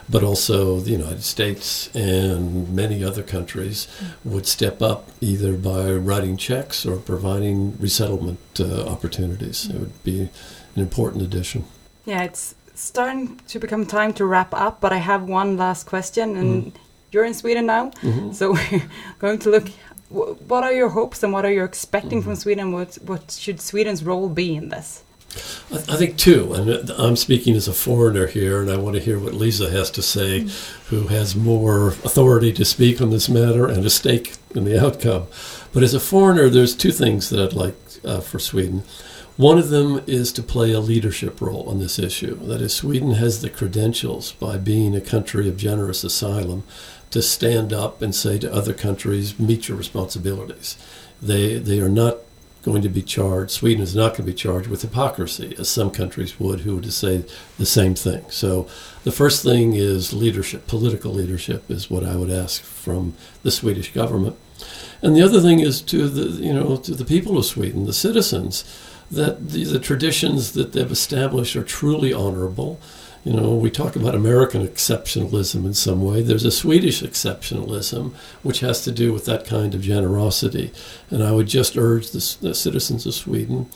[0.08, 3.88] but also the United States and many other countries
[4.24, 9.70] would step up either by writing checks or providing resettlement uh, opportunities.
[9.70, 11.66] It would be an important addition.
[12.06, 16.38] Yeah, it's starting to become time to wrap up, but I have one last question,
[16.38, 16.72] and
[17.12, 17.92] you're in Sweden now,
[18.34, 18.82] so we're
[19.20, 19.68] going to look.
[20.10, 22.72] wh- What are your hopes and what are you expecting from Sweden?
[22.72, 25.04] What what should Sweden's role be in this?
[25.72, 28.96] I I think two, and uh, I'm speaking as a foreigner here, and I want
[28.96, 30.48] to hear what Lisa has to say,
[30.90, 35.24] who has more authority to speak on this matter and a stake in the outcome.
[35.74, 37.76] But as a foreigner, there's two things that I'd like
[38.06, 38.84] uh, for Sweden.
[39.38, 42.36] One of them is to play a leadership role on this issue.
[42.48, 46.64] That is, Sweden has the credentials by being a country of generous asylum
[47.12, 50.76] to stand up and say to other countries, meet your responsibilities.
[51.22, 52.18] They, they are not
[52.64, 55.92] going to be charged, Sweden is not going to be charged with hypocrisy, as some
[55.92, 57.24] countries would who would say
[57.58, 58.26] the same thing.
[58.30, 58.68] So
[59.04, 63.14] the first thing is leadership, political leadership is what I would ask from
[63.44, 64.36] the Swedish government.
[65.02, 67.94] And the other thing is to the, you know, to the people of Sweden, the
[67.94, 68.66] citizens,
[69.12, 72.80] that the, the traditions that they've established are truly honorable.
[73.24, 76.22] You know, we talk about American exceptionalism in some way.
[76.22, 80.72] There's a Swedish exceptionalism, which has to do with that kind of generosity.
[81.10, 83.70] And I would just urge the, the citizens of Sweden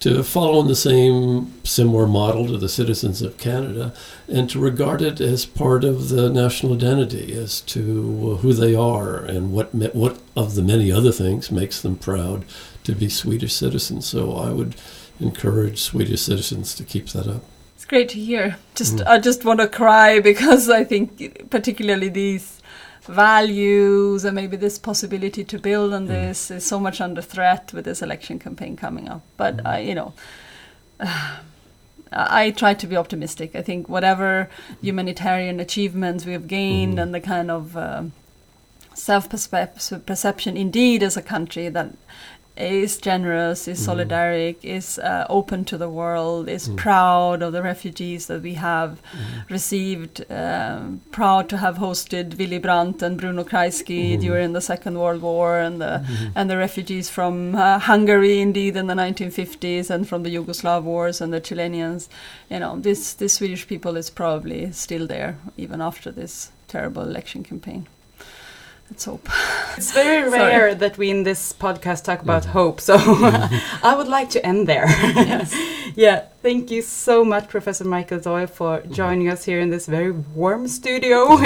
[0.00, 3.92] to follow in the same similar model to the citizens of Canada
[4.28, 9.16] and to regard it as part of the national identity as to who they are
[9.16, 12.44] and what what of the many other things makes them proud
[12.88, 14.06] to be Swedish citizens.
[14.06, 14.74] So I would
[15.20, 17.42] encourage Swedish citizens to keep that up.
[17.76, 18.56] It's great to hear.
[18.74, 19.06] Just mm.
[19.06, 22.62] I just want to cry because I think particularly these
[23.02, 26.08] values and maybe this possibility to build on mm.
[26.08, 29.22] this is so much under threat with this election campaign coming up.
[29.36, 29.66] But mm.
[29.66, 30.14] I, you know,
[31.00, 31.40] I
[32.10, 33.54] I try to be optimistic.
[33.54, 34.48] I think whatever
[34.80, 37.02] humanitarian achievements we have gained mm-hmm.
[37.02, 38.12] and the kind of um,
[38.94, 41.90] self perception indeed as a country that
[42.58, 43.86] is generous, is Mhm.
[43.88, 46.76] solidaric, is uh, open to the world, is Mm.
[46.76, 49.50] proud of the refugees that we have Mhm.
[49.50, 54.20] received, um, proud to have hosted Willy Brandt and Bruno Kreisky Mhm.
[54.20, 56.02] during the Second World War, and the
[56.34, 61.20] and the refugees from uh, Hungary, indeed, in the 1950s, and from the Yugoslav wars
[61.20, 62.08] and the Chilenians.
[62.50, 67.42] You know, this this Swedish people is probably still there even after this terrible election
[67.44, 67.86] campaign.
[68.90, 69.28] Let's hope.
[69.76, 70.40] It's very Sorry.
[70.40, 72.50] rare that we in this podcast talk about Mhm.
[72.58, 72.94] hope, so
[73.82, 74.86] I would like to end there.
[74.88, 75.54] Yes.
[75.94, 80.12] yeah, thank you so much, Professor Michael Doyle, for joining us here in this very
[80.12, 81.36] warm studio.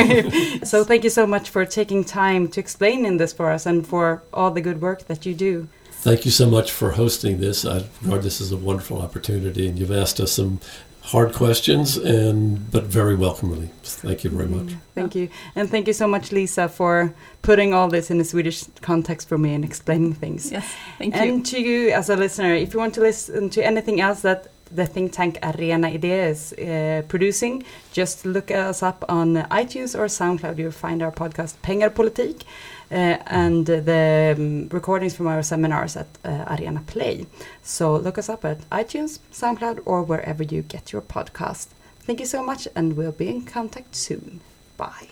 [0.64, 3.86] so thank you so much for taking time to explain in this for us and
[3.86, 5.66] for all the good work that you do.
[5.90, 7.64] Thank you so much for hosting this.
[7.64, 10.61] I regard this as a wonderful opportunity, and you've asked us some
[11.03, 13.71] hard questions, and but very welcomely.
[13.83, 14.75] Thank you very much.
[14.95, 15.29] Thank you.
[15.57, 19.39] And thank you so much, Lisa, for putting all this in a Swedish context for
[19.39, 20.51] me and explaining things.
[20.53, 21.21] Yes, thank you.
[21.21, 24.49] and to you as a listener, if you want to listen to anything else that
[24.75, 30.07] the think tank Arena Idea is uh, producing, just look us up on iTunes or
[30.07, 30.59] SoundCloud.
[30.59, 32.45] You'll find our podcast Pengarpolitik uh,
[32.93, 37.26] and the um, recordings from our seminars at uh, Arena Play.
[37.62, 41.68] So look us up at iTunes, SoundCloud, or wherever you get your podcast.
[42.01, 44.40] Thank you so much, and we'll be in contact soon.
[44.76, 45.09] Bye.